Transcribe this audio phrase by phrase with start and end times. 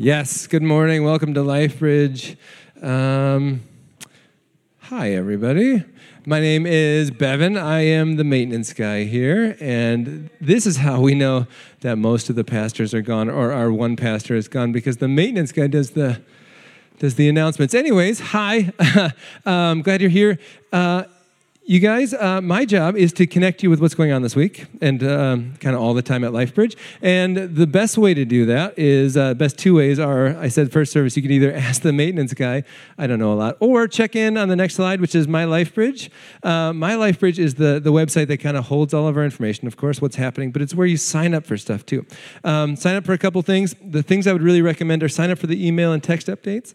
[0.00, 1.02] Yes, good morning.
[1.02, 2.36] Welcome to LifeBridge.
[2.80, 3.62] Um,
[4.78, 5.82] hi, everybody.
[6.24, 7.56] My name is Bevan.
[7.56, 11.48] I am the maintenance guy here, and this is how we know
[11.80, 15.08] that most of the pastors are gone, or our one pastor is gone, because the
[15.08, 16.22] maintenance guy does the
[17.00, 17.74] does the announcements.
[17.74, 18.72] Anyways, hi.
[19.46, 20.38] um, glad you're here.
[20.72, 21.06] Uh,
[21.68, 24.64] you guys, uh, my job is to connect you with what's going on this week
[24.80, 26.74] and um, kind of all the time at LifeBridge.
[27.02, 30.72] And the best way to do that is, uh, best two ways are, I said
[30.72, 32.64] first service, you can either ask the maintenance guy,
[32.96, 35.44] I don't know a lot, or check in on the next slide, which is My
[35.44, 36.08] LifeBridge.
[36.42, 39.66] Uh, my LifeBridge is the, the website that kind of holds all of our information,
[39.66, 42.06] of course, what's happening, but it's where you sign up for stuff too.
[42.44, 43.74] Um, sign up for a couple things.
[43.84, 46.74] The things I would really recommend are sign up for the email and text updates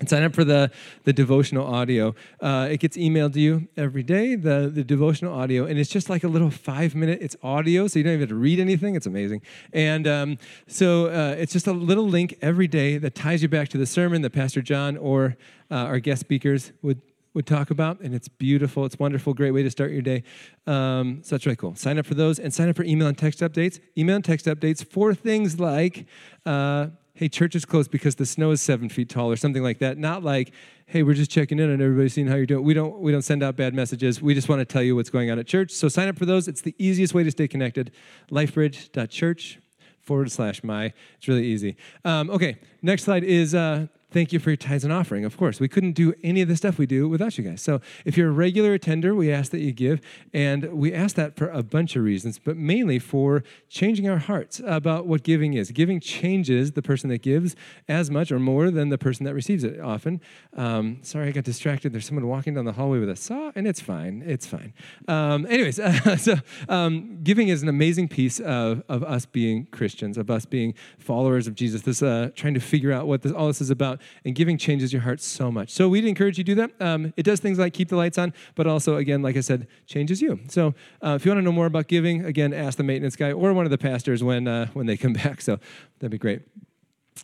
[0.00, 0.70] and sign up for the,
[1.04, 2.14] the devotional audio.
[2.40, 6.08] Uh, it gets emailed to you every day, the, the devotional audio, and it's just
[6.08, 8.96] like a little five minute, it's audio, so you don't even have to read anything.
[8.96, 9.42] It's amazing.
[9.72, 13.68] And um, so uh, it's just a little link every day that ties you back
[13.68, 15.36] to the sermon that Pastor John or
[15.70, 17.00] uh, our guest speakers would
[17.32, 18.84] would talk about, and it's beautiful.
[18.84, 20.24] It's wonderful, great way to start your day.
[20.66, 21.76] Um, so that's really cool.
[21.76, 23.78] Sign up for those and sign up for email and text updates.
[23.96, 26.06] Email and text updates for things like
[26.44, 29.78] uh, hey, church is closed because the snow is seven feet tall or something like
[29.78, 29.98] that.
[29.98, 30.52] Not like,
[30.86, 32.64] hey, we're just checking in and everybody's seeing how you're doing.
[32.64, 34.22] We don't we don't send out bad messages.
[34.22, 35.70] We just want to tell you what's going on at church.
[35.70, 36.48] So sign up for those.
[36.48, 37.92] It's the easiest way to stay connected.
[38.30, 39.58] Lifebridge.church
[40.00, 40.92] forward slash my.
[41.18, 41.76] It's really easy.
[42.04, 45.24] Um, okay, next slide is uh, thank you for your tithes and offering.
[45.24, 47.62] Of course, we couldn't do any of the stuff we do without you guys.
[47.62, 50.00] So if you're a regular attender, we ask that you give.
[50.32, 54.60] And we ask that for a bunch of reasons, but mainly for changing our hearts
[54.64, 55.70] about what giving is.
[55.70, 57.56] Giving changes the person that gives
[57.88, 60.20] as much or more than the person that receives it often.
[60.56, 61.92] Um, sorry, I got distracted.
[61.92, 64.22] There's someone walking down the hallway with a saw, and it's fine.
[64.26, 64.72] It's fine.
[65.08, 66.36] Um, anyways, uh, so
[66.68, 71.46] um, giving is an amazing piece of, of us being Christians, of us being followers
[71.46, 71.82] of Jesus.
[71.82, 74.92] This uh, trying to figure out what this, all this is about and giving changes
[74.92, 75.70] your heart so much.
[75.70, 76.70] So we'd encourage you to do that.
[76.80, 79.66] Um, it does things like keep the lights on, but also, again, like I said,
[79.86, 80.40] changes you.
[80.48, 80.74] So
[81.04, 83.52] uh, if you want to know more about giving, again, ask the maintenance guy or
[83.52, 85.40] one of the pastors when, uh, when they come back.
[85.40, 85.58] So
[85.98, 86.42] that'd be great.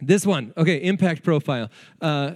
[0.00, 1.70] This one, okay, impact profile.
[2.00, 2.32] Uh,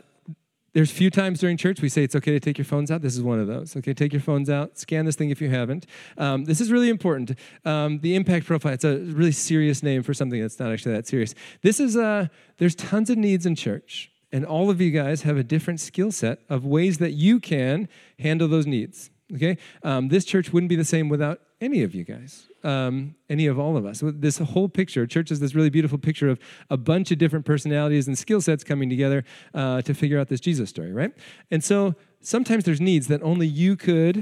[0.77, 3.01] there's a few times during church we say it's okay to take your phones out.
[3.01, 3.75] This is one of those.
[3.79, 4.77] Okay, take your phones out.
[4.77, 5.87] Scan this thing if you haven't.
[6.19, 7.33] Um, this is really important.
[7.65, 8.75] Um, the impact profile.
[8.75, 11.35] It's a really serious name for something that's not actually that serious.
[11.63, 11.97] This is.
[11.97, 12.27] Uh,
[12.59, 14.13] there's tons of needs in church.
[14.37, 17.89] And all of you guys have a different skill set of ways that you can
[18.19, 19.09] handle those needs.
[19.35, 19.57] Okay?
[19.83, 23.59] Um, this church wouldn't be the same without any of you guys, um, any of
[23.59, 24.03] all of us.
[24.05, 26.39] This whole picture, church is this really beautiful picture of
[26.69, 30.41] a bunch of different personalities and skill sets coming together uh, to figure out this
[30.41, 31.13] Jesus story, right?
[31.51, 34.17] And so sometimes there's needs that only you could,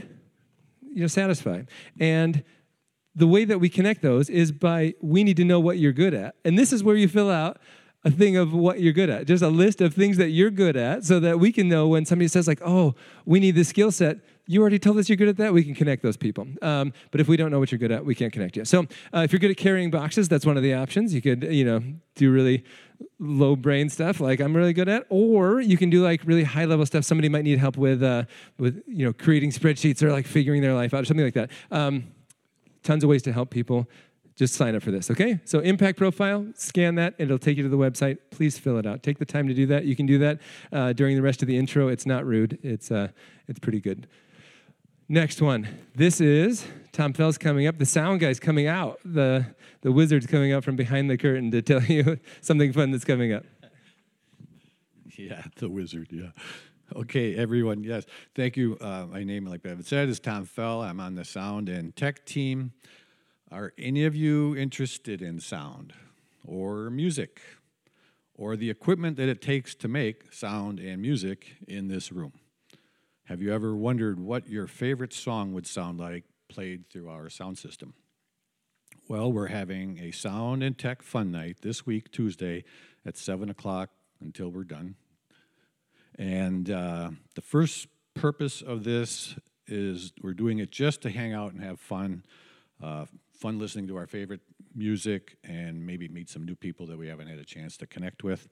[0.92, 1.62] you know, satisfy.
[1.98, 2.44] And
[3.16, 6.14] the way that we connect those is by we need to know what you're good
[6.14, 6.36] at.
[6.44, 7.58] And this is where you fill out
[8.04, 10.76] a thing of what you're good at, just a list of things that you're good
[10.76, 12.94] at so that we can know when somebody says, like, oh,
[13.24, 14.18] we need this skill set.
[14.46, 15.54] You already told us you're good at that.
[15.54, 16.46] We can connect those people.
[16.60, 18.66] Um, but if we don't know what you're good at, we can't connect you.
[18.66, 18.80] So
[19.14, 21.14] uh, if you're good at carrying boxes, that's one of the options.
[21.14, 21.82] You could, you know,
[22.14, 22.62] do really
[23.18, 26.66] low brain stuff like I'm really good at, or you can do like really high
[26.66, 27.04] level stuff.
[27.04, 28.24] Somebody might need help with, uh,
[28.58, 31.50] with you know, creating spreadsheets or like figuring their life out or something like that.
[31.70, 32.08] Um,
[32.82, 33.88] tons of ways to help people
[34.36, 35.38] just sign up for this, okay?
[35.44, 38.18] So, impact profile, scan that, and it'll take you to the website.
[38.30, 39.02] Please fill it out.
[39.02, 39.84] Take the time to do that.
[39.84, 40.40] You can do that
[40.72, 41.88] uh, during the rest of the intro.
[41.88, 43.08] It's not rude, it's, uh,
[43.46, 44.08] it's pretty good.
[45.08, 45.68] Next one.
[45.94, 47.78] This is Tom Fell's coming up.
[47.78, 49.00] The sound guy's coming out.
[49.04, 49.46] The,
[49.82, 53.32] the wizard's coming out from behind the curtain to tell you something fun that's coming
[53.32, 53.44] up.
[55.16, 56.30] Yeah, the wizard, yeah.
[56.96, 58.04] Okay, everyone, yes.
[58.34, 58.76] Thank you.
[58.80, 60.82] Uh, my name, like Bevan said, is Tom Fell.
[60.82, 62.72] I'm on the sound and tech team.
[63.50, 65.92] Are any of you interested in sound
[66.44, 67.40] or music
[68.34, 72.32] or the equipment that it takes to make sound and music in this room?
[73.24, 77.58] Have you ever wondered what your favorite song would sound like played through our sound
[77.58, 77.94] system?
[79.08, 82.64] Well, we're having a sound and tech fun night this week, Tuesday,
[83.04, 83.90] at 7 o'clock
[84.20, 84.96] until we're done.
[86.18, 89.34] And uh, the first purpose of this
[89.66, 92.24] is we're doing it just to hang out and have fun.
[92.82, 94.40] Uh, fun listening to our favorite
[94.74, 98.24] music and maybe meet some new people that we haven't had a chance to connect
[98.24, 98.48] with.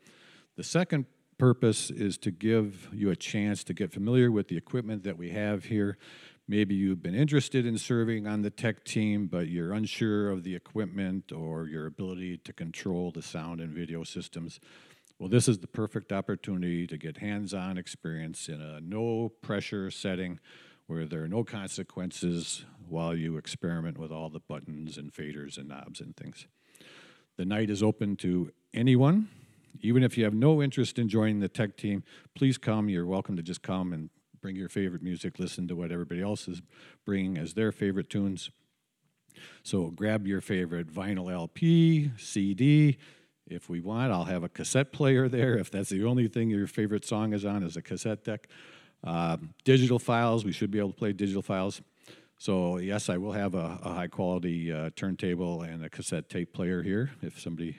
[0.56, 1.06] The second
[1.38, 5.30] purpose is to give you a chance to get familiar with the equipment that we
[5.30, 5.98] have here.
[6.46, 10.54] Maybe you've been interested in serving on the tech team, but you're unsure of the
[10.54, 14.60] equipment or your ability to control the sound and video systems.
[15.18, 19.90] Well, this is the perfect opportunity to get hands on experience in a no pressure
[19.90, 20.40] setting
[20.86, 25.68] where there are no consequences while you experiment with all the buttons and faders and
[25.68, 26.46] knobs and things.
[27.36, 29.28] The night is open to anyone,
[29.80, 32.88] even if you have no interest in joining the tech team, please come.
[32.88, 36.48] You're welcome to just come and bring your favorite music, listen to what everybody else
[36.48, 36.60] is
[37.06, 38.50] bringing as their favorite tunes.
[39.62, 42.98] So grab your favorite vinyl LP, CD.
[43.46, 45.56] If we want, I'll have a cassette player there.
[45.56, 48.48] If that's the only thing your favorite song is on, is a cassette deck.
[49.04, 51.80] Uh, digital files, we should be able to play digital files.
[52.38, 56.52] So yes, I will have a, a high quality uh, turntable and a cassette tape
[56.52, 57.10] player here.
[57.22, 57.78] If somebody,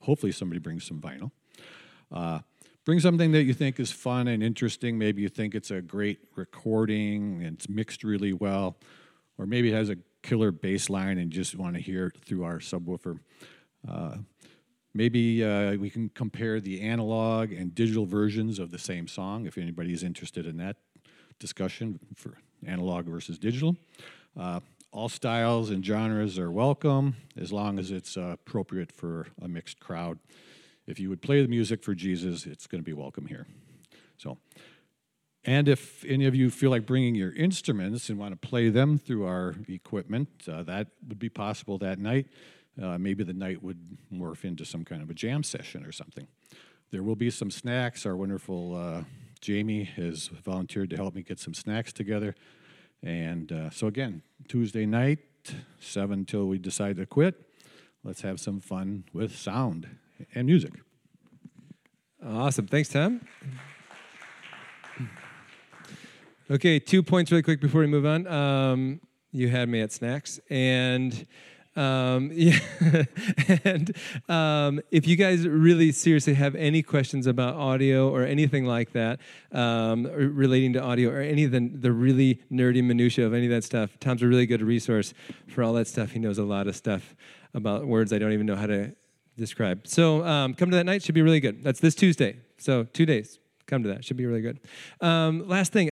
[0.00, 1.30] hopefully somebody brings some vinyl.
[2.10, 2.40] Uh,
[2.84, 4.98] bring something that you think is fun and interesting.
[4.98, 8.76] Maybe you think it's a great recording and it's mixed really well,
[9.38, 12.44] or maybe it has a killer bass line and just want to hear it through
[12.44, 13.18] our subwoofer.
[14.94, 19.56] Maybe uh, we can compare the analog and digital versions of the same song if
[19.56, 20.76] anybody is interested in that
[21.38, 22.36] discussion for
[22.66, 23.76] analog versus digital.
[24.38, 24.60] Uh,
[24.92, 29.80] all styles and genres are welcome as long as it's uh, appropriate for a mixed
[29.80, 30.18] crowd.
[30.86, 33.46] If you would play the music for Jesus, it's going to be welcome here.
[34.18, 34.36] So,
[35.44, 38.98] and if any of you feel like bringing your instruments and want to play them
[38.98, 42.26] through our equipment, uh, that would be possible that night.
[42.80, 43.78] Uh, maybe the night would
[44.12, 46.26] morph into some kind of a jam session or something.
[46.90, 48.06] There will be some snacks.
[48.06, 49.02] Our wonderful uh,
[49.40, 52.34] Jamie has volunteered to help me get some snacks together.
[53.02, 55.18] And uh, so, again, Tuesday night,
[55.80, 57.34] 7 till we decide to quit.
[58.04, 59.88] Let's have some fun with sound
[60.34, 60.72] and music.
[62.24, 62.66] Awesome.
[62.66, 63.20] Thanks, Tom.
[66.50, 68.26] Okay, two points really quick before we move on.
[68.26, 69.00] Um,
[69.32, 71.26] you had me at snacks, and
[71.74, 72.58] um, yeah,
[73.64, 73.96] and
[74.28, 79.20] um, if you guys really seriously have any questions about audio or anything like that,
[79.52, 83.50] um, relating to audio or any of the, the really nerdy minutia of any of
[83.50, 85.14] that stuff, Tom's a really good resource
[85.48, 86.10] for all that stuff.
[86.10, 87.14] He knows a lot of stuff
[87.54, 88.94] about words I don't even know how to
[89.36, 89.86] describe.
[89.86, 91.62] So um, come to that night; should be really good.
[91.64, 92.36] That's this Tuesday.
[92.58, 93.38] So two days.
[93.66, 94.60] Come to that; should be really good.
[95.00, 95.80] Um, last thing.